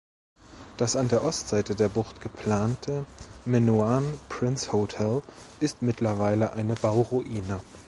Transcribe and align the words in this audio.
Das 0.77 0.95
an 0.95 1.09
der 1.09 1.23
Ostseite 1.23 1.75
der 1.75 1.87
Bucht 1.87 2.21
geplante 2.21 3.05
"Minoan 3.45 4.19
Prince 4.29 4.71
Hotel" 4.71 5.21
ist 5.59 5.83
mittlerweile 5.83 6.53
eine 6.53 6.73
Bauruine. 6.73 7.59